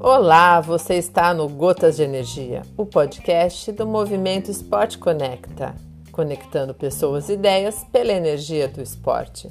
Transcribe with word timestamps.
Olá, 0.00 0.60
você 0.60 0.94
está 0.94 1.34
no 1.34 1.48
Gotas 1.48 1.96
de 1.96 2.02
Energia, 2.04 2.62
o 2.76 2.86
podcast 2.86 3.72
do 3.72 3.86
Movimento 3.86 4.50
Esporte 4.50 4.98
Conecta, 4.98 5.74
conectando 6.12 6.72
pessoas 6.72 7.28
e 7.28 7.32
ideias 7.32 7.84
pela 7.92 8.12
energia 8.12 8.68
do 8.68 8.80
esporte. 8.80 9.48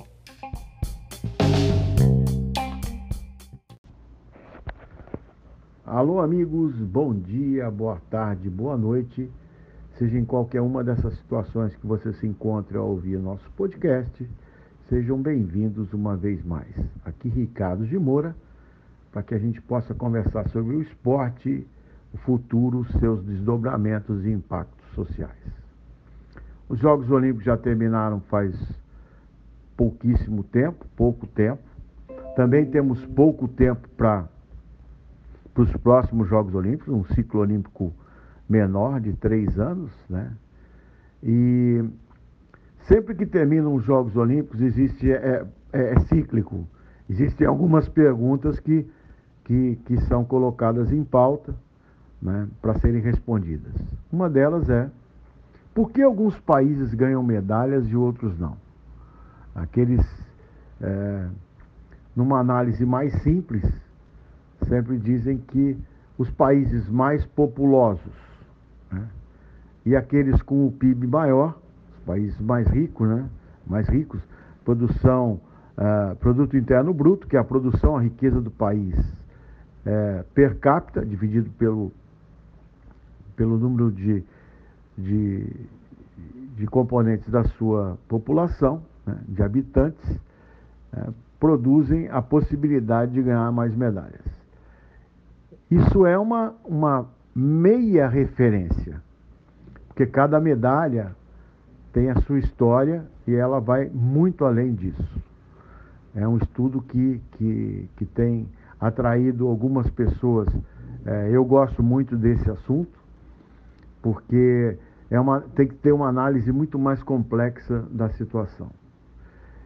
Alô, 5.85 6.19
amigos, 6.19 6.75
bom 6.75 7.13
dia, 7.13 7.69
boa 7.69 8.01
tarde, 8.09 8.49
boa 8.49 8.77
noite. 8.77 9.29
Seja 9.97 10.17
em 10.17 10.25
qualquer 10.25 10.61
uma 10.61 10.83
dessas 10.83 11.15
situações 11.15 11.75
que 11.75 11.85
você 11.85 12.11
se 12.13 12.25
encontre 12.25 12.77
ao 12.77 12.87
ouvir 12.87 13.19
nosso 13.19 13.49
podcast, 13.51 14.27
sejam 14.89 15.19
bem-vindos 15.19 15.91
uma 15.93 16.15
vez 16.15 16.43
mais. 16.45 16.69
Aqui 17.03 17.27
Ricardo 17.27 17.85
de 17.87 17.97
Moura 17.97 18.35
para 19.11 19.23
que 19.23 19.33
a 19.33 19.39
gente 19.39 19.61
possa 19.61 19.93
conversar 19.93 20.47
sobre 20.49 20.75
o 20.75 20.81
esporte, 20.81 21.65
o 22.13 22.17
futuro, 22.17 22.85
seus 22.99 23.23
desdobramentos 23.23 24.25
e 24.25 24.29
impactos 24.29 24.85
sociais. 24.93 25.33
Os 26.67 26.79
Jogos 26.79 27.09
Olímpicos 27.09 27.45
já 27.45 27.57
terminaram 27.57 28.19
faz 28.21 28.53
pouquíssimo 29.77 30.43
tempo, 30.43 30.85
pouco 30.95 31.25
tempo. 31.27 31.63
Também 32.35 32.65
temos 32.65 33.03
pouco 33.05 33.47
tempo 33.47 33.87
para 33.95 34.27
os 35.55 35.71
próximos 35.77 36.27
Jogos 36.27 36.53
Olímpicos, 36.53 36.93
um 36.93 37.05
ciclo 37.15 37.39
olímpico 37.39 37.93
menor 38.47 38.99
de 38.99 39.13
três 39.13 39.57
anos, 39.57 39.91
né? 40.09 40.31
E 41.23 41.83
sempre 42.87 43.15
que 43.15 43.25
terminam 43.25 43.73
os 43.75 43.83
Jogos 43.83 44.15
Olímpicos 44.15 44.61
existe 44.61 45.11
é, 45.11 45.45
é, 45.73 45.93
é 45.93 45.99
cíclico. 46.01 46.67
Existem 47.09 47.45
algumas 47.45 47.87
perguntas 47.87 48.59
que 48.59 48.87
que, 49.45 49.79
que 49.85 50.01
são 50.01 50.25
colocadas 50.25 50.91
em 50.91 51.03
pauta 51.03 51.55
né, 52.21 52.47
para 52.61 52.77
serem 52.79 53.01
respondidas. 53.01 53.73
Uma 54.11 54.29
delas 54.29 54.69
é 54.69 54.89
por 55.73 55.91
que 55.91 56.01
alguns 56.01 56.37
países 56.39 56.93
ganham 56.93 57.23
medalhas 57.23 57.87
e 57.87 57.95
outros 57.95 58.37
não? 58.39 58.57
Aqueles, 59.53 60.05
é, 60.81 61.27
numa 62.15 62.39
análise 62.39 62.85
mais 62.85 63.13
simples, 63.21 63.63
sempre 64.67 64.97
dizem 64.97 65.37
que 65.37 65.77
os 66.17 66.29
países 66.31 66.89
mais 66.89 67.25
populosos 67.25 68.13
né, 68.91 69.07
e 69.85 69.95
aqueles 69.95 70.41
com 70.41 70.65
o 70.65 70.71
PIB 70.71 71.07
maior, 71.07 71.59
países 72.05 72.39
mais 72.39 72.67
ricos, 72.67 73.07
né, 73.07 73.27
mais 73.65 73.87
ricos, 73.87 74.21
produção, 74.63 75.39
uh, 75.77 76.15
produto 76.17 76.55
interno 76.55 76.93
bruto, 76.93 77.27
que 77.27 77.35
é 77.35 77.39
a 77.39 77.43
produção, 77.43 77.97
a 77.97 78.01
riqueza 78.01 78.39
do 78.41 78.51
país, 78.51 78.95
é, 79.85 80.23
per 80.33 80.57
capita, 80.59 81.05
dividido 81.05 81.49
pelo, 81.51 81.91
pelo 83.35 83.57
número 83.57 83.91
de, 83.91 84.23
de, 84.97 85.47
de 86.57 86.65
componentes 86.65 87.29
da 87.29 87.43
sua 87.43 87.97
população, 88.07 88.81
né, 89.05 89.17
de 89.27 89.43
habitantes, 89.43 90.19
é, 90.91 91.09
produzem 91.39 92.09
a 92.09 92.21
possibilidade 92.21 93.13
de 93.13 93.21
ganhar 93.21 93.51
mais 93.51 93.75
medalhas. 93.75 94.25
Isso 95.69 96.05
é 96.05 96.17
uma, 96.17 96.55
uma 96.63 97.07
meia 97.35 98.07
referência, 98.07 99.01
porque 99.87 100.05
cada 100.05 100.39
medalha 100.39 101.15
tem 101.95 102.09
a 102.09 102.19
sua 102.23 102.39
história 102.39 103.05
e 103.25 103.33
ela 103.33 103.61
vai 103.61 103.89
muito 103.89 104.43
além 104.43 104.75
disso. 104.75 105.23
É 106.13 106.27
um 106.27 106.35
estudo 106.35 106.81
que, 106.81 107.21
que, 107.31 107.89
que 107.95 108.05
tem 108.05 108.49
atraído 108.77 109.47
algumas 109.47 109.89
pessoas. 109.89 110.49
É, 111.05 111.29
eu 111.31 111.45
gosto 111.45 111.81
muito 111.81 112.17
desse 112.17 112.51
assunto, 112.51 112.99
porque 114.01 114.77
é 115.09 115.17
uma, 115.17 115.39
tem 115.39 115.69
que 115.69 115.75
ter 115.75 115.93
uma 115.93 116.09
análise 116.09 116.51
muito 116.51 116.77
mais 116.77 117.01
complexa 117.01 117.85
da 117.89 118.09
situação. 118.09 118.69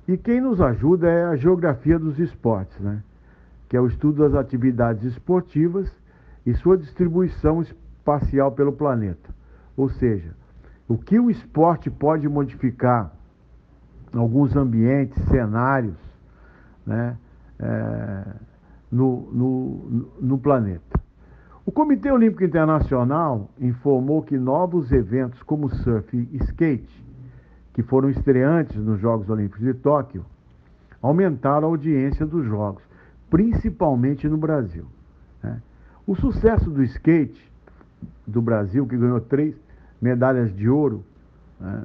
E 0.07 0.15
quem 0.15 0.39
nos 0.39 0.61
ajuda 0.61 1.09
é 1.09 1.23
a 1.23 1.35
geografia 1.35 1.97
dos 1.97 2.19
esportes, 2.19 2.79
né? 2.79 3.01
que 3.67 3.75
é 3.75 3.81
o 3.81 3.87
estudo 3.87 4.21
das 4.21 4.35
atividades 4.35 5.03
esportivas 5.03 5.91
e 6.45 6.53
sua 6.53 6.77
distribuição 6.77 7.63
espacial 7.63 8.51
pelo 8.51 8.71
planeta. 8.71 9.33
Ou 9.75 9.89
seja, 9.89 10.35
o 10.89 10.97
que 10.97 11.19
o 11.19 11.29
esporte 11.29 11.89
pode 11.89 12.27
modificar 12.27 13.13
alguns 14.11 14.55
ambientes, 14.55 15.23
cenários, 15.25 15.95
né? 16.85 17.15
É, 17.59 18.23
no, 18.91 19.29
no, 19.31 20.11
no 20.19 20.37
planeta. 20.39 20.99
O 21.63 21.71
Comitê 21.71 22.11
Olímpico 22.11 22.43
Internacional 22.43 23.51
informou 23.59 24.23
que 24.23 24.35
novos 24.35 24.91
eventos 24.91 25.43
como 25.43 25.69
surf 25.69 26.17
e 26.17 26.37
skate, 26.37 27.05
que 27.73 27.83
foram 27.83 28.09
estreantes 28.09 28.75
nos 28.77 28.99
Jogos 28.99 29.29
Olímpicos 29.29 29.61
de 29.61 29.75
Tóquio, 29.75 30.25
aumentaram 30.99 31.67
a 31.67 31.71
audiência 31.71 32.25
dos 32.25 32.43
Jogos, 32.45 32.81
principalmente 33.29 34.27
no 34.27 34.37
Brasil. 34.37 34.85
Né? 35.43 35.61
O 36.07 36.15
sucesso 36.15 36.71
do 36.71 36.81
skate 36.81 37.47
do 38.25 38.41
Brasil, 38.41 38.87
que 38.87 38.97
ganhou 38.97 39.21
três 39.21 39.55
medalhas 40.01 40.55
de 40.55 40.69
ouro 40.69 41.03
né, 41.59 41.83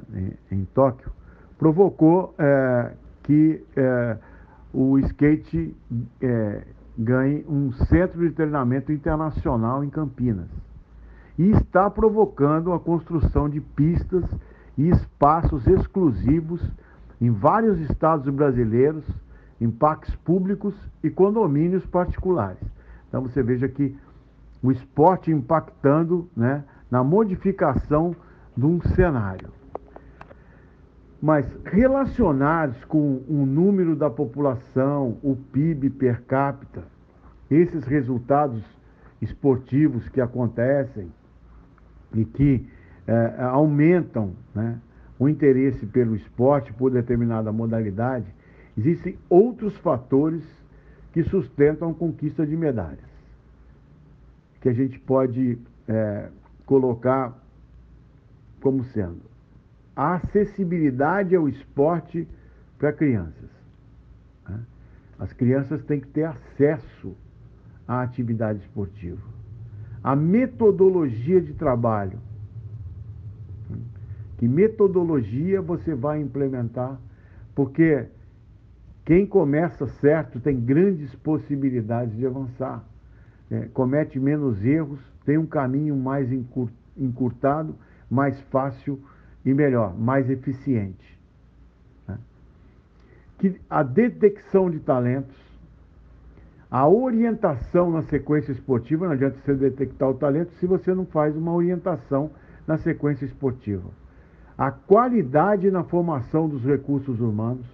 em, 0.51 0.57
em, 0.57 0.65
Tóquio, 0.65 1.11
provocou 1.57 2.33
é, 2.37 2.91
que 3.23 3.63
é, 3.75 4.17
o 4.73 4.97
skate 4.99 5.75
é, 6.21 6.61
ganhe 6.97 7.45
um 7.47 7.71
centro 7.71 8.21
de 8.21 8.33
treinamento 8.33 8.91
internacional 8.91 9.83
em 9.83 9.89
Campinas. 9.89 10.49
E 11.37 11.51
está 11.51 11.89
provocando 11.89 12.71
a 12.71 12.79
construção 12.79 13.49
de 13.49 13.59
pistas 13.59 14.23
e 14.77 14.89
espaços 14.89 15.67
exclusivos 15.67 16.61
em 17.19 17.31
vários 17.31 17.79
estados 17.79 18.33
brasileiros, 18.33 19.03
em 19.59 19.69
parques 19.69 20.13
públicos 20.17 20.73
e 21.03 21.09
condomínios 21.09 21.85
particulares. 21.85 22.59
Então 23.07 23.21
você 23.21 23.41
veja 23.41 23.67
que 23.67 23.95
o 24.61 24.71
esporte 24.71 25.31
impactando 25.31 26.29
né, 26.35 26.63
na 26.89 27.03
modificação 27.03 28.15
de 28.55 28.65
um 28.65 28.81
cenário. 28.81 29.49
Mas 31.21 31.45
relacionados 31.65 32.83
com 32.85 33.23
o 33.27 33.45
número 33.45 33.95
da 33.95 34.09
população, 34.09 35.17
o 35.23 35.35
PIB 35.35 35.89
per 35.89 36.21
capita, 36.23 36.83
esses 37.49 37.85
resultados 37.85 38.63
esportivos 39.21 40.07
que 40.09 40.21
acontecem 40.21 41.11
e 42.13 42.25
que 42.25 42.67
é, 43.07 43.43
aumentam 43.43 44.33
né, 44.53 44.79
o 45.17 45.27
interesse 45.29 45.85
pelo 45.85 46.15
esporte 46.15 46.73
por 46.73 46.91
determinada 46.91 47.51
modalidade, 47.51 48.27
existem 48.77 49.17
outros 49.29 49.75
fatores 49.77 50.43
que 51.13 51.23
sustentam 51.23 51.91
a 51.91 51.93
conquista 51.93 52.45
de 52.45 52.57
medalhas, 52.57 52.99
que 54.59 54.67
a 54.67 54.73
gente 54.73 54.99
pode 54.99 55.57
é, 55.87 56.29
colocar 56.65 57.33
como 58.61 58.83
sendo 58.85 59.35
a 59.95 60.15
acessibilidade 60.15 61.35
ao 61.35 61.47
esporte 61.47 62.27
para 62.77 62.91
crianças. 62.91 63.49
Né? 64.47 64.59
As 65.17 65.31
crianças 65.31 65.83
têm 65.85 66.01
que 66.01 66.07
ter 66.07 66.25
acesso 66.25 67.15
à 67.87 68.01
atividade 68.01 68.59
esportiva. 68.59 69.21
A 70.03 70.15
metodologia 70.15 71.41
de 71.41 71.53
trabalho. 71.53 72.19
Que 74.37 74.47
metodologia 74.47 75.61
você 75.61 75.95
vai 75.95 76.19
implementar? 76.19 76.99
Porque 77.55 78.05
quem 79.05 79.25
começa 79.25 79.87
certo 79.87 80.41
tem 80.41 80.59
grandes 80.59 81.15
possibilidades 81.15 82.17
de 82.17 82.25
avançar. 82.25 82.83
É, 83.49 83.69
comete 83.73 84.19
menos 84.19 84.63
erros, 84.63 84.99
tem 85.25 85.37
um 85.37 85.45
caminho 85.45 85.95
mais 85.95 86.29
encurtado, 86.97 87.75
mais 88.09 88.39
fácil 88.43 88.99
e 89.43 89.53
melhor, 89.53 89.97
mais 89.97 90.29
eficiente. 90.29 91.19
Né? 92.07 92.17
Que 93.39 93.59
a 93.69 93.81
detecção 93.81 94.69
de 94.69 94.79
talentos, 94.79 95.35
a 96.69 96.87
orientação 96.87 97.91
na 97.91 98.03
sequência 98.03 98.51
esportiva, 98.51 99.05
não 99.05 99.13
adianta 99.13 99.37
você 99.39 99.55
detectar 99.55 100.09
o 100.09 100.13
talento 100.13 100.51
se 100.53 100.65
você 100.65 100.93
não 100.93 101.05
faz 101.05 101.35
uma 101.35 101.53
orientação 101.53 102.31
na 102.67 102.77
sequência 102.77 103.25
esportiva. 103.25 103.89
A 104.57 104.71
qualidade 104.71 105.69
na 105.69 105.83
formação 105.83 106.47
dos 106.47 106.63
recursos 106.63 107.19
humanos, 107.19 107.65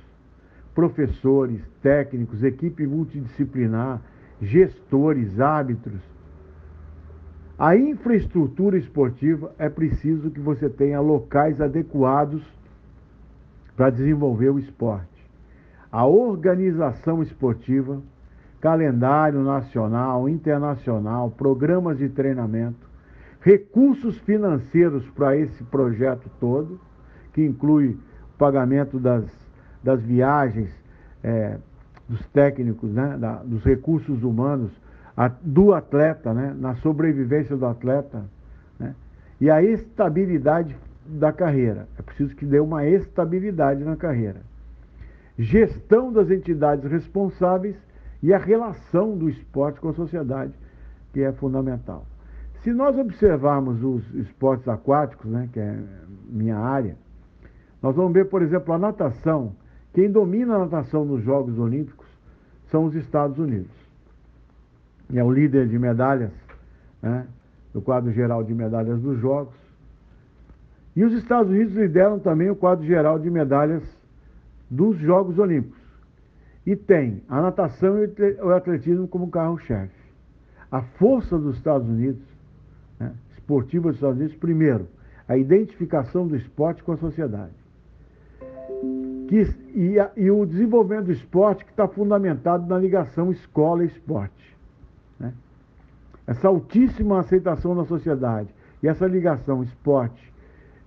professores, 0.74 1.62
técnicos, 1.82 2.44
equipe 2.44 2.88
multidisciplinar, 2.88 4.02
gestores, 4.42 5.40
árbitros, 5.40 6.02
a 7.64 7.76
infraestrutura 7.76 8.76
esportiva 8.76 9.54
é 9.60 9.70
preciso 9.70 10.32
que 10.32 10.40
você 10.40 10.68
tenha 10.68 11.00
locais 11.00 11.62
adequados 11.62 12.42
para 13.78 13.92
desenvolver 13.92 14.50
o 14.50 14.58
esporte. 14.58 15.06
a 15.92 16.08
organização 16.08 17.22
esportiva, 17.22 18.02
calendário 18.60 19.44
nacional, 19.44 20.28
internacional, 20.28 21.30
programas 21.30 22.00
de 22.00 22.10
treinamento, 22.10 22.90
recursos 23.42 24.18
financeiros 24.22 25.08
para 25.12 25.38
esse 25.38 25.64
projeto 25.66 26.32
todo, 26.40 26.80
que 27.32 27.46
inclui 27.46 27.90
o 27.90 28.38
pagamento 28.40 28.98
das, 29.00 29.26
das 29.84 30.02
viagens, 30.02 30.72
é, 31.24 31.60
dos 32.10 32.26
técnicos, 32.30 32.92
né, 32.92 33.18
da, 33.20 33.36
dos 33.44 33.64
recursos 33.64 34.24
humanos, 34.24 34.72
do 35.42 35.74
atleta, 35.74 36.34
né, 36.34 36.56
na 36.58 36.76
sobrevivência 36.76 37.56
do 37.56 37.66
atleta, 37.66 38.24
né, 38.80 38.96
e 39.40 39.50
a 39.50 39.62
estabilidade 39.62 40.76
da 41.06 41.32
carreira. 41.32 41.88
É 41.98 42.02
preciso 42.02 42.36
que 42.36 42.46
dê 42.46 42.60
uma 42.60 42.86
estabilidade 42.86 43.84
na 43.84 43.96
carreira. 43.96 44.42
Gestão 45.38 46.12
das 46.12 46.30
entidades 46.30 46.90
responsáveis 46.90 47.76
e 48.22 48.34
a 48.34 48.38
relação 48.38 49.18
do 49.18 49.30
esporte 49.30 49.80
com 49.80 49.90
a 49.90 49.94
sociedade, 49.94 50.54
que 51.12 51.22
é 51.22 51.32
fundamental. 51.32 52.06
Se 52.64 52.72
nós 52.72 52.96
observarmos 52.98 53.84
os 53.84 54.14
esportes 54.14 54.68
aquáticos, 54.68 55.30
né, 55.30 55.50
que 55.52 55.60
é 55.60 55.80
minha 56.30 56.58
área, 56.58 56.96
nós 57.82 57.96
vamos 57.96 58.14
ver, 58.14 58.26
por 58.26 58.44
exemplo, 58.44 58.74
a 58.74 58.78
natação. 58.78 59.56
Quem 59.94 60.12
domina 60.12 60.56
a 60.56 60.60
natação 60.60 61.04
nos 61.04 61.24
Jogos 61.24 61.58
Olímpicos 61.58 62.08
são 62.70 62.86
os 62.86 62.94
Estados 62.94 63.40
Unidos. 63.40 63.81
E 65.12 65.20
é 65.20 65.24
o 65.24 65.32
líder 65.32 65.68
de 65.68 65.78
medalhas, 65.78 66.32
né, 67.02 67.26
do 67.74 67.82
quadro 67.82 68.12
geral 68.12 68.44
de 68.44 68.54
medalhas 68.54 69.00
dos 69.02 69.20
Jogos. 69.20 69.54
E 70.96 71.04
os 71.04 71.14
Estados 71.14 71.52
Unidos 71.52 71.74
lideram 71.74 72.20
também 72.20 72.50
o 72.50 72.56
quadro 72.56 72.86
geral 72.86 73.20
de 73.20 73.30
medalhas 73.30 73.84
dos 74.70 74.98
Jogos 74.98 75.38
Olímpicos. 75.38 75.80
E 76.66 76.76
tem 76.76 77.22
a 77.28 77.42
natação 77.42 77.98
e 78.04 78.08
o 78.42 78.50
atletismo 78.52 79.08
como 79.08 79.30
carro-chefe. 79.30 79.94
A 80.72 80.82
força 80.82 81.38
dos 81.38 81.58
Estados 81.58 81.88
Unidos, 81.88 82.24
né, 83.00 83.14
esportiva 83.32 83.90
dos 83.90 83.96
Estados 83.96 84.18
Unidos, 84.18 84.38
primeiro, 84.38 84.88
a 85.28 85.38
identificação 85.38 86.28
do 86.28 86.36
esporte 86.36 86.84
com 86.84 86.94
a 86.94 86.98
sociedade. 86.98 87.54
Que, 89.28 89.48
e, 89.74 89.96
e, 90.18 90.30
o 90.30 90.46
desenvolvimento 90.46 91.06
do 91.06 91.12
esporte 91.12 91.64
que 91.64 91.72
está 91.72 91.88
fundamentado 91.88 92.68
na 92.68 92.78
ligação 92.78 93.32
escola-esporte. 93.32 94.58
Né? 95.22 95.34
Essa 96.26 96.48
altíssima 96.48 97.20
aceitação 97.20 97.76
na 97.76 97.86
sociedade 97.86 98.50
e 98.82 98.88
essa 98.88 99.06
ligação 99.06 99.62
esporte 99.62 100.34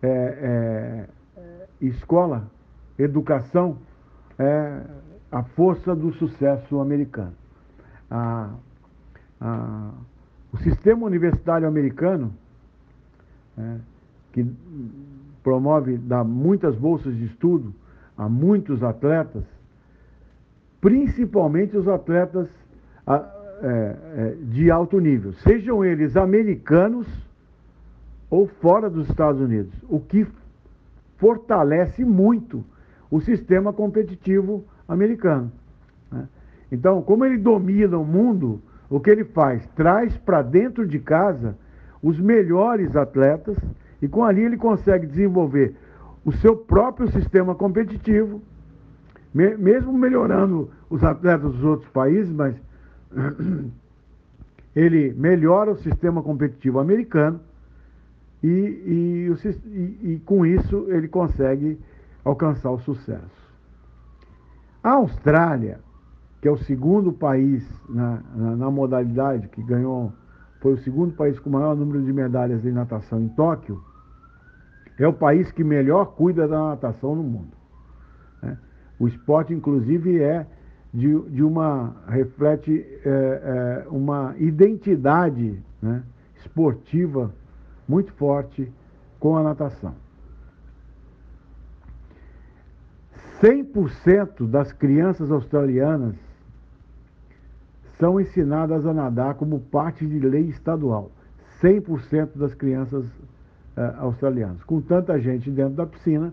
é, 0.03 1.09
é, 1.37 1.67
escola, 1.81 2.51
educação, 2.99 3.79
é 4.39 4.83
a 5.31 5.43
força 5.43 5.95
do 5.95 6.13
sucesso 6.15 6.81
americano. 6.81 7.35
A, 8.11 8.51
a, 9.41 9.91
o 10.53 10.57
sistema 10.59 11.07
universitário 11.07 11.67
americano, 11.67 12.35
é, 13.57 13.77
que 14.33 14.45
promove, 15.43 15.97
dá 15.97 16.25
muitas 16.25 16.77
bolsas 16.77 17.15
de 17.17 17.27
estudo 17.27 17.73
a 18.17 18.29
muitos 18.29 18.83
atletas, 18.83 19.45
principalmente 20.81 21.77
os 21.77 21.87
atletas 21.89 22.49
a, 23.07 23.44
é, 23.65 23.67
é, 23.67 24.37
de 24.43 24.71
alto 24.71 25.01
nível, 25.01 25.33
sejam 25.33 25.83
eles 25.83 26.19
americanos 26.19 27.07
ou 28.29 28.47
fora 28.47 28.91
dos 28.91 29.09
Estados 29.09 29.41
Unidos, 29.41 29.73
o 29.89 29.99
que 29.99 30.27
fortalece 31.17 32.05
muito 32.05 32.63
o 33.11 33.23
sistema 33.23 33.73
competitivo 33.73 34.63
americano. 34.87 35.51
Né? 36.13 36.29
Então, 36.71 37.01
como 37.01 37.25
ele 37.25 37.39
domina 37.39 37.97
o 37.97 38.05
mundo, 38.05 38.61
o 38.91 39.01
que 39.01 39.09
ele 39.09 39.25
faz? 39.25 39.67
Traz 39.69 40.15
para 40.15 40.43
dentro 40.43 40.87
de 40.87 40.99
casa 40.99 41.57
os 42.03 42.21
melhores 42.21 42.95
atletas 42.95 43.57
e 44.03 44.07
com 44.07 44.23
ali 44.23 44.43
ele 44.43 44.59
consegue 44.59 45.07
desenvolver 45.07 45.75
o 46.23 46.33
seu 46.33 46.55
próprio 46.55 47.11
sistema 47.11 47.55
competitivo, 47.55 48.43
mesmo 49.33 49.91
melhorando 49.95 50.71
os 50.91 51.03
atletas 51.03 51.51
dos 51.53 51.65
outros 51.65 51.89
países, 51.89 52.31
mas 52.31 52.55
ele 54.75 55.13
melhora 55.15 55.73
o 55.73 55.77
sistema 55.77 56.23
competitivo 56.23 56.79
americano 56.79 57.41
e, 58.43 58.49
e, 58.49 59.33
e, 59.67 60.13
e 60.13 60.23
com 60.25 60.45
isso 60.45 60.87
ele 60.89 61.09
consegue 61.09 61.79
alcançar 62.25 62.71
o 62.71 62.81
sucesso. 62.81 63.45
A 64.83 64.93
Austrália, 64.93 65.81
que 66.43 66.49
é 66.49 66.51
o 66.51 66.59
segundo 66.59 67.13
país 67.13 67.67
na, 67.89 68.21
na, 68.35 68.57
na, 68.57 68.71
modalidade, 68.71 69.49
que 69.49 69.63
ganhou, 69.63 70.13
foi 70.61 70.75
o 70.75 70.79
segundo 70.79 71.15
país 71.15 71.39
com 71.39 71.49
o 71.49 71.53
maior 71.53 71.75
número 71.75 72.03
de 72.03 72.13
medalhas 72.13 72.61
de 72.61 72.71
natação 72.71 73.21
em 73.21 73.29
Tóquio, 73.29 73.81
é 74.99 75.09
o 75.09 75.13
país 75.13 75.51
que 75.51 75.65
melhor 75.65 76.15
cuida 76.15 76.47
da 76.47 76.71
natação 76.71 77.15
no 77.15 77.23
mundo. 77.23 77.57
Né? 78.43 78.59
O 78.99 79.09
esporte, 79.09 79.53
inclusive, 79.53 80.21
é 80.21 80.47
de, 80.95 81.21
de 81.31 81.43
uma 81.43 81.93
reflete 82.07 82.87
é, 83.05 83.09
é, 83.85 83.89
uma 83.89 84.33
identidade 84.39 85.61
né, 85.83 86.05
esportiva 86.37 87.35
muito 87.89 88.13
forte 88.13 88.73
com 89.19 89.37
a 89.37 89.43
natação. 89.43 89.95
100% 93.43 94.49
das 94.49 94.73
crianças 94.73 95.33
australianas 95.33 96.15
são 97.99 98.21
ensinadas 98.21 98.87
a 98.87 98.95
nadar 98.95 99.35
como 99.35 99.59
parte 99.59 100.07
de 100.07 100.19
lei 100.21 100.45
estadual. 100.49 101.11
100% 101.61 102.37
das 102.37 102.55
crianças 102.55 103.05
uh, 103.07 103.99
australianas. 103.99 104.63
Com 104.65 104.81
tanta 104.81 105.19
gente 105.19 105.51
dentro 105.51 105.75
da 105.75 105.87
piscina, 105.87 106.33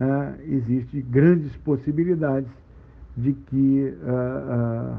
uh, 0.00 0.40
existe 0.42 1.02
grandes 1.02 1.56
possibilidades 1.58 2.50
de 3.16 3.32
que 3.32 3.94
uh, 4.02 4.98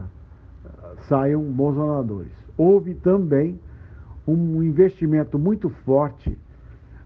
saiam 1.07 1.43
bons 1.43 1.75
nadadores. 1.75 2.31
Houve 2.57 2.95
também 2.95 3.59
um 4.27 4.63
investimento 4.63 5.37
muito 5.37 5.69
forte 5.69 6.37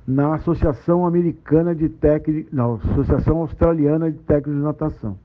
na 0.08 0.36
Associação 0.36 1.06
Americana 1.06 1.76
de 1.76 1.90
Técnicos, 1.90 2.52
na 2.52 2.66
Associação 2.74 3.38
Australiana 3.38 4.12
de 4.12 4.18
Técnicos 4.20 4.56
de 4.56 4.62
Natação. 4.62 5.18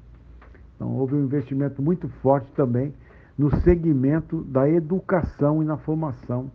Então 0.77 0.95
houve 0.97 1.15
um 1.15 1.25
investimento 1.25 1.81
muito 1.81 2.09
forte 2.21 2.51
também 2.53 2.93
no 3.39 3.55
segmento 3.63 4.43
da 4.45 4.69
educação 4.69 5.63
e 5.63 5.67
na 5.67 5.77
formação 5.77 6.51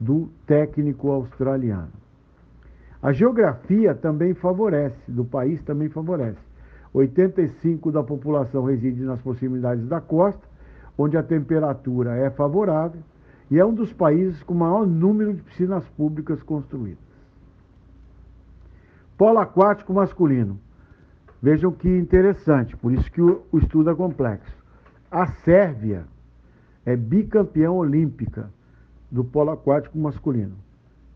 do 0.00 0.28
técnico 0.46 1.10
australiano. 1.10 1.92
A 3.02 3.12
geografia 3.12 3.94
também 3.94 4.34
favorece, 4.34 4.98
do 5.06 5.24
país 5.24 5.62
também 5.62 5.88
favorece. 5.88 6.47
85% 6.94 7.90
da 7.92 8.02
população 8.02 8.64
reside 8.64 9.02
nas 9.02 9.20
proximidades 9.20 9.86
da 9.86 10.00
costa, 10.00 10.46
onde 10.96 11.16
a 11.16 11.22
temperatura 11.22 12.16
é 12.16 12.30
favorável, 12.30 13.00
e 13.50 13.58
é 13.58 13.64
um 13.64 13.72
dos 13.72 13.92
países 13.92 14.42
com 14.42 14.54
maior 14.54 14.86
número 14.86 15.32
de 15.32 15.42
piscinas 15.42 15.84
públicas 15.90 16.42
construídas. 16.42 16.98
Polo 19.16 19.38
aquático 19.38 19.92
masculino. 19.92 20.58
Vejam 21.40 21.72
que 21.72 21.88
interessante, 21.88 22.76
por 22.76 22.92
isso 22.92 23.10
que 23.10 23.22
o, 23.22 23.44
estudo 23.54 23.90
é 23.90 23.94
complexo. 23.94 24.56
A 25.10 25.26
Sérvia 25.26 26.04
é 26.84 26.96
bicampeã 26.96 27.70
olímpica 27.70 28.50
do 29.10 29.24
polo 29.24 29.50
aquático 29.50 29.96
masculino. 29.98 30.56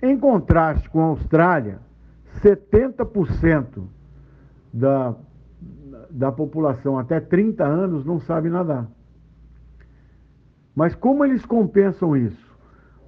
Em 0.00 0.18
contraste 0.18 0.88
com 0.88 1.00
a 1.00 1.06
Austrália, 1.06 1.80
70% 2.40 3.84
da, 4.72 5.14
da 6.12 6.30
população 6.30 6.98
até 6.98 7.18
30 7.18 7.64
anos 7.64 8.04
não 8.04 8.20
sabe 8.20 8.50
nadar. 8.50 8.86
Mas 10.74 10.94
como 10.94 11.24
eles 11.24 11.44
compensam 11.44 12.16
isso? 12.16 12.52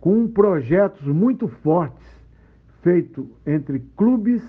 Com 0.00 0.26
projetos 0.26 1.06
muito 1.06 1.46
fortes 1.49 2.02
feitos 2.82 3.26
entre 3.46 3.80
clubes 3.96 4.42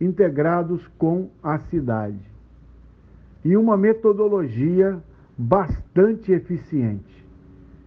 integrados 0.00 0.86
com 0.98 1.30
a 1.42 1.58
cidade. 1.58 2.20
E 3.44 3.56
uma 3.56 3.76
metodologia 3.76 4.98
bastante 5.36 6.32
eficiente. 6.32 7.26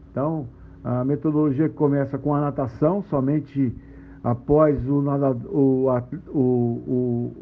Então, 0.09 0.47
a 0.83 1.03
metodologia 1.03 1.69
começa 1.69 2.17
com 2.17 2.33
a 2.33 2.41
natação, 2.41 3.03
somente 3.03 3.75
após 4.23 4.79
o, 4.87 5.03
o, 5.49 5.87
o, 6.29 6.41
o, 6.87 7.33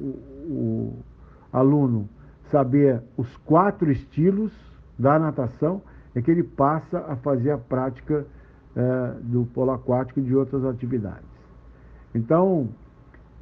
o 0.50 0.94
aluno 1.52 2.10
saber 2.52 3.02
os 3.18 3.36
quatro 3.38 3.92
estilos 3.92 4.52
da 5.00 5.18
natação, 5.18 5.82
é 6.14 6.22
que 6.22 6.30
ele 6.30 6.44
passa 6.44 7.00
a 7.00 7.16
fazer 7.16 7.52
a 7.52 7.58
prática 7.58 8.26
é, 8.76 9.14
do 9.24 9.46
polo 9.54 9.72
aquático 9.72 10.20
e 10.20 10.24
de 10.24 10.36
outras 10.36 10.64
atividades. 10.66 11.30
Então, 12.14 12.70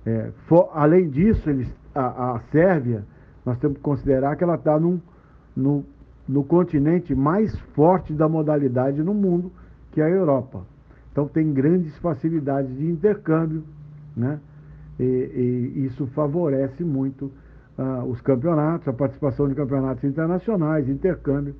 é, 0.05 0.31
for, 0.47 0.69
além 0.73 1.09
disso, 1.09 1.49
eles, 1.49 1.67
a, 1.93 2.35
a, 2.35 2.39
Sérvia, 2.51 3.03
nós 3.45 3.57
temos 3.57 3.77
que 3.77 3.83
considerar 3.83 4.35
que 4.35 4.43
ela 4.43 4.55
está 4.55 4.79
no, 4.79 5.01
no 6.27 6.43
continente 6.43 7.15
mais 7.15 7.57
forte 7.75 8.13
da 8.13 8.29
modalidade 8.29 9.01
no 9.01 9.13
mundo, 9.13 9.51
que 9.91 9.99
é 9.99 10.05
a 10.05 10.09
Europa. 10.09 10.61
Então 11.11 11.27
tem 11.27 11.51
grandes 11.51 11.97
facilidades 11.97 12.77
de 12.77 12.85
intercâmbio, 12.85 13.63
né? 14.15 14.39
E, 14.99 15.03
e 15.03 15.85
isso 15.85 16.05
favorece 16.07 16.83
muito 16.83 17.31
uh, 17.79 18.03
os 18.03 18.19
campeonatos, 18.19 18.87
a 18.87 18.93
participação 18.93 19.47
de 19.47 19.55
campeonatos 19.55 20.03
internacionais, 20.03 20.89
intercâmbio. 20.89 21.55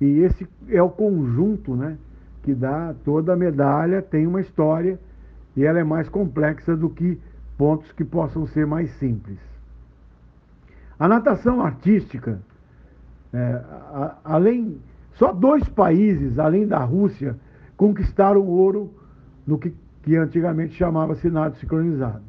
E 0.00 0.20
esse 0.20 0.48
é 0.68 0.82
o 0.82 0.88
conjunto, 0.88 1.76
né? 1.76 1.98
Que 2.42 2.54
dá 2.54 2.94
toda 3.04 3.34
a 3.34 3.36
medalha, 3.36 4.00
tem 4.00 4.26
uma 4.26 4.40
história 4.40 4.98
e 5.54 5.64
ela 5.64 5.78
é 5.78 5.84
mais 5.84 6.08
complexa 6.08 6.74
do 6.76 6.88
que 6.88 7.20
pontos 7.58 7.90
que 7.92 8.04
possam 8.04 8.46
ser 8.46 8.66
mais 8.66 8.90
simples. 8.98 9.38
A 10.98 11.06
natação 11.06 11.60
artística, 11.60 12.40
é, 13.32 13.38
a, 13.38 14.16
além, 14.24 14.78
só 15.14 15.32
dois 15.32 15.68
países, 15.68 16.38
além 16.38 16.66
da 16.66 16.78
Rússia, 16.78 17.36
conquistaram 17.76 18.46
ouro 18.46 18.90
no 19.46 19.58
que, 19.58 19.74
que 20.02 20.16
antigamente 20.16 20.74
chamava-se 20.74 21.28
nado 21.28 21.56
sincronizado, 21.56 22.22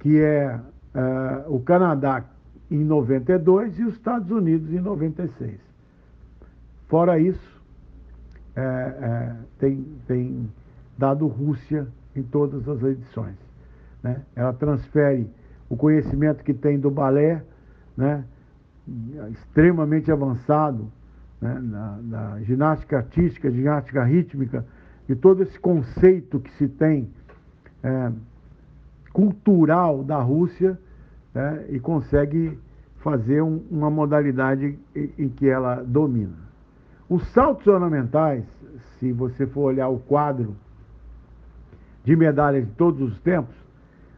que 0.00 0.20
é, 0.20 0.60
é 0.96 1.44
o 1.46 1.60
Canadá 1.60 2.24
em 2.70 2.82
92 2.82 3.78
e 3.78 3.84
os 3.84 3.94
Estados 3.94 4.30
Unidos 4.30 4.72
em 4.72 4.80
96. 4.80 5.60
Fora 6.88 7.18
isso, 7.18 7.62
é, 8.56 8.62
é, 8.62 9.36
tem, 9.58 9.84
tem 10.06 10.50
dado 10.96 11.26
Rússia 11.26 11.86
em 12.14 12.22
todas 12.22 12.66
as 12.66 12.82
edições. 12.82 13.36
Né? 14.02 14.22
Ela 14.34 14.54
transfere 14.54 15.28
o 15.68 15.76
conhecimento 15.76 16.42
que 16.42 16.54
tem 16.54 16.78
do 16.78 16.90
balé, 16.90 17.42
né? 17.96 18.24
extremamente 19.32 20.10
avançado, 20.10 20.90
né? 21.40 21.60
na, 21.60 21.98
na 22.02 22.40
ginástica 22.42 22.96
artística, 22.96 23.50
ginástica 23.50 24.02
rítmica, 24.02 24.64
e 25.08 25.14
todo 25.14 25.42
esse 25.42 25.58
conceito 25.60 26.40
que 26.40 26.50
se 26.52 26.68
tem 26.68 27.10
é, 27.82 28.12
cultural 29.12 30.02
da 30.02 30.20
Rússia 30.20 30.78
né? 31.36 31.66
e 31.68 31.78
consegue 31.78 32.58
fazer 33.00 33.42
um, 33.42 33.62
uma 33.70 33.90
modalidade 33.90 34.78
em, 34.94 35.12
em 35.18 35.28
que 35.28 35.46
ela 35.46 35.82
domina. 35.82 36.46
Os 37.10 37.30
saltos 37.34 37.66
ornamentais, 37.66 38.42
se 38.98 39.12
você 39.12 39.46
for 39.46 39.64
olhar 39.64 39.88
o 39.88 39.98
quadro 39.98 40.56
de 42.04 42.16
medalhas 42.16 42.66
de 42.66 42.72
todos 42.72 43.02
os 43.02 43.20
tempos, 43.20 43.54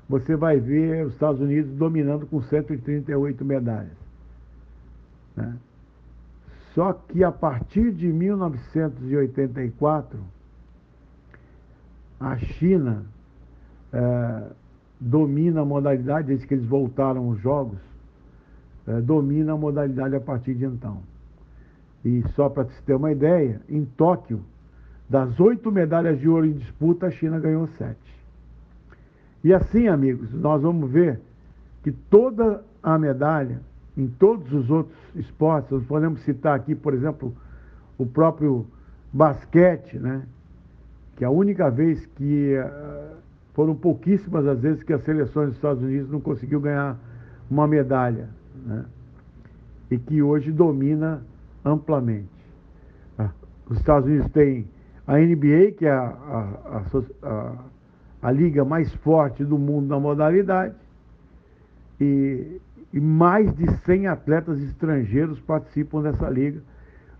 você 0.08 0.36
vai 0.36 0.60
ver 0.60 1.06
os 1.06 1.14
Estados 1.14 1.40
Unidos 1.40 1.72
dominando 1.72 2.24
com 2.24 2.40
138 2.40 3.44
medalhas. 3.44 3.98
Né? 5.34 5.56
Só 6.72 6.92
que 6.92 7.24
a 7.24 7.32
partir 7.32 7.90
de 7.90 8.06
1984, 8.06 10.20
a 12.20 12.36
China 12.36 13.06
é, 13.92 14.52
domina 15.08 15.62
a 15.62 15.64
modalidade, 15.64 16.28
desde 16.28 16.46
que 16.46 16.54
eles 16.54 16.66
voltaram 16.66 17.28
os 17.28 17.40
jogos, 17.40 17.78
é, 18.86 19.00
domina 19.00 19.54
a 19.54 19.56
modalidade 19.56 20.14
a 20.14 20.20
partir 20.20 20.54
de 20.54 20.66
então. 20.66 20.98
E 22.04 22.22
só 22.34 22.48
para 22.48 22.66
se 22.66 22.82
ter 22.82 22.94
uma 22.94 23.10
ideia, 23.10 23.60
em 23.68 23.84
Tóquio, 23.84 24.40
das 25.08 25.40
oito 25.40 25.72
medalhas 25.72 26.20
de 26.20 26.28
ouro 26.28 26.44
em 26.44 26.52
disputa, 26.52 27.06
a 27.06 27.10
China 27.10 27.40
ganhou 27.40 27.66
sete. 27.78 28.18
E 29.42 29.54
assim, 29.54 29.88
amigos, 29.88 30.30
nós 30.34 30.60
vamos 30.60 30.90
ver 30.90 31.18
que 31.82 31.90
toda 31.90 32.62
a 32.82 32.98
medalha, 32.98 33.60
em 33.96 34.06
todos 34.06 34.52
os 34.52 34.70
outros 34.70 34.98
esportes, 35.14 35.70
nós 35.70 35.84
podemos 35.86 36.20
citar 36.22 36.54
aqui, 36.54 36.74
por 36.74 36.92
exemplo, 36.92 37.34
o 37.96 38.04
próprio 38.04 38.66
basquete, 39.10 39.98
né? 39.98 40.22
que 41.16 41.24
a 41.24 41.30
única 41.30 41.70
vez 41.70 42.04
que 42.14 42.54
foram 43.58 43.74
pouquíssimas 43.74 44.46
as 44.46 44.60
vezes 44.60 44.84
que 44.84 44.92
as 44.92 45.02
seleções 45.02 45.48
dos 45.48 45.56
Estados 45.56 45.82
Unidos 45.82 46.08
não 46.08 46.20
conseguiu 46.20 46.60
ganhar 46.60 46.96
uma 47.50 47.66
medalha, 47.66 48.28
né? 48.64 48.84
e 49.90 49.98
que 49.98 50.22
hoje 50.22 50.52
domina 50.52 51.24
amplamente. 51.64 52.28
Ah, 53.18 53.30
os 53.68 53.78
Estados 53.78 54.08
Unidos 54.08 54.30
têm 54.30 54.64
a 55.04 55.18
NBA, 55.18 55.72
que 55.76 55.86
é 55.86 55.90
a, 55.90 56.04
a, 56.04 56.82
a, 57.24 57.54
a, 58.22 58.30
liga 58.30 58.64
mais 58.64 58.94
forte 58.94 59.44
do 59.44 59.58
mundo 59.58 59.88
na 59.88 59.98
modalidade, 59.98 60.76
e, 62.00 62.60
e 62.92 63.00
mais 63.00 63.52
de 63.56 63.68
100 63.78 64.06
atletas 64.06 64.60
estrangeiros 64.60 65.40
participam 65.40 66.00
dessa 66.00 66.30
liga, 66.30 66.62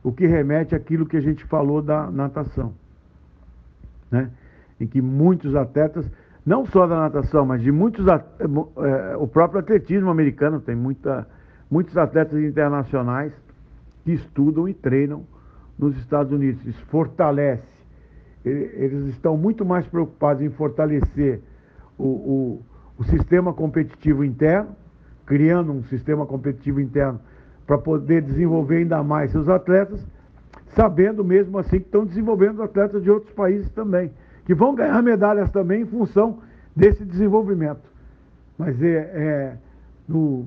o 0.04 0.12
que 0.12 0.24
remete 0.24 0.72
àquilo 0.72 1.04
que 1.04 1.16
a 1.16 1.20
gente 1.20 1.44
falou 1.46 1.82
da 1.82 2.08
natação. 2.08 2.74
Né? 4.08 4.30
Em 4.80 4.86
que 4.86 5.02
muitos 5.02 5.56
atletas, 5.56 6.08
não 6.48 6.64
só 6.64 6.86
da 6.86 6.96
natação, 6.96 7.44
mas 7.44 7.60
de 7.60 7.70
muitos 7.70 8.06
é, 8.06 9.16
o 9.16 9.26
próprio 9.28 9.60
atletismo 9.60 10.08
americano 10.08 10.60
tem 10.60 10.74
muita, 10.74 11.28
muitos 11.70 11.96
atletas 11.96 12.42
internacionais 12.42 13.32
que 14.02 14.12
estudam 14.12 14.66
e 14.66 14.72
treinam 14.72 15.24
nos 15.78 15.94
Estados 15.98 16.32
Unidos. 16.32 16.64
Isso 16.64 16.82
fortalece 16.86 17.78
eles 18.44 19.08
estão 19.08 19.36
muito 19.36 19.62
mais 19.64 19.86
preocupados 19.86 20.42
em 20.42 20.48
fortalecer 20.48 21.40
o, 21.98 22.06
o, 22.06 22.62
o 22.96 23.04
sistema 23.04 23.52
competitivo 23.52 24.24
interno, 24.24 24.70
criando 25.26 25.70
um 25.72 25.82
sistema 25.84 26.24
competitivo 26.24 26.80
interno 26.80 27.20
para 27.66 27.76
poder 27.76 28.22
desenvolver 28.22 28.78
ainda 28.78 29.02
mais 29.02 29.32
seus 29.32 29.48
atletas, 29.50 30.00
sabendo 30.68 31.22
mesmo 31.22 31.58
assim 31.58 31.78
que 31.78 31.86
estão 31.86 32.06
desenvolvendo 32.06 32.62
atletas 32.62 33.02
de 33.02 33.10
outros 33.10 33.32
países 33.34 33.70
também, 33.72 34.10
que 34.48 34.54
vão 34.54 34.74
ganhar 34.74 35.02
medalhas 35.02 35.50
também 35.50 35.82
em 35.82 35.84
função 35.84 36.38
desse 36.74 37.04
desenvolvimento. 37.04 37.82
Mas 38.56 38.82
é, 38.82 38.94
é 38.96 39.56
no, 40.08 40.46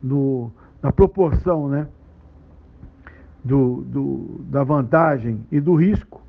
no, 0.00 0.52
na 0.80 0.92
proporção 0.92 1.68
né, 1.68 1.88
do, 3.42 3.82
do, 3.82 4.40
da 4.44 4.62
vantagem 4.62 5.44
e 5.50 5.58
do 5.58 5.74
risco, 5.74 6.22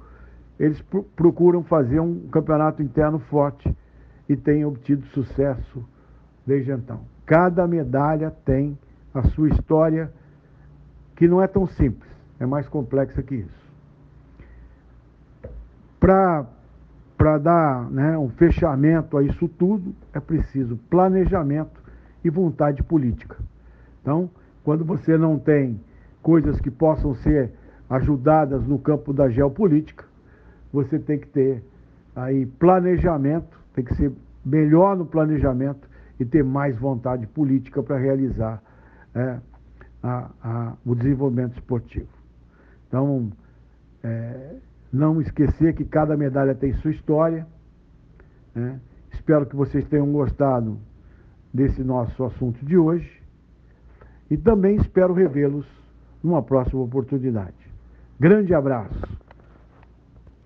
eles 0.60 0.84
procuram 1.16 1.62
fazer 1.62 2.00
um 2.00 2.28
campeonato 2.30 2.82
interno 2.82 3.20
forte 3.20 3.72
e 4.28 4.36
têm 4.36 4.66
obtido 4.66 5.06
sucesso 5.10 5.88
desde 6.48 6.72
então. 6.72 7.02
Cada 7.28 7.68
medalha 7.68 8.32
tem 8.44 8.76
a 9.14 9.22
sua 9.22 9.50
história, 9.50 10.12
que 11.16 11.28
não 11.28 11.44
é 11.44 11.46
tão 11.46 11.68
simples, 11.68 12.10
é 12.40 12.46
mais 12.48 12.68
complexa 12.68 13.22
que 13.22 13.36
isso. 13.36 13.59
Para 16.00 17.38
dar 17.38 17.90
né, 17.92 18.18
um 18.18 18.30
fechamento 18.30 19.18
a 19.18 19.24
isso 19.24 19.48
tudo, 19.48 19.94
é 20.14 20.20
preciso 20.20 20.78
planejamento 20.90 21.82
e 22.24 22.30
vontade 22.30 22.82
política. 22.84 23.38
Então, 24.02 24.30
quando 24.64 24.86
você 24.86 25.18
não 25.18 25.38
tem 25.38 25.80
coisas 26.22 26.60
que 26.62 26.72
possam 26.72 27.14
ser 27.16 27.52
ajudadas 27.90 28.66
no 28.66 28.78
campo 28.80 29.12
da 29.12 29.30
geopolítica, 29.30 30.06
você 30.72 31.00
tem 31.00 31.18
que 31.20 31.28
ter 31.28 31.64
aí 32.16 32.46
planejamento, 32.46 33.60
tem 33.74 33.84
que 33.84 33.96
ser 33.96 34.12
melhor 34.46 34.96
no 34.96 35.06
planejamento 35.06 35.90
e 36.20 36.26
ter 36.26 36.44
mais 36.44 36.78
vontade 36.78 37.26
política 37.28 37.82
para 37.82 37.98
realizar 37.98 38.62
é, 39.16 39.38
a, 40.04 40.30
a, 40.44 40.74
o 40.86 40.96
desenvolvimento 40.96 41.54
esportivo. 41.56 42.08
Então, 42.88 43.32
é, 44.04 44.56
não 44.92 45.22
esquecer 45.22 45.74
que 45.76 45.86
cada 45.86 46.18
medalha 46.18 46.56
tem 46.56 46.74
sua 46.74 46.92
história. 46.92 47.46
Né? 48.54 48.80
Espero 49.12 49.46
que 49.46 49.56
vocês 49.56 49.86
tenham 49.88 50.12
gostado 50.12 50.80
desse 51.54 51.84
nosso 51.84 52.24
assunto 52.24 52.66
de 52.66 52.78
hoje. 52.78 53.22
E 54.30 54.38
também 54.38 54.76
espero 54.76 55.14
revê-los 55.14 55.66
numa 56.24 56.42
próxima 56.42 56.82
oportunidade. 56.82 57.56
Grande 58.20 58.54
abraço. 58.54 59.19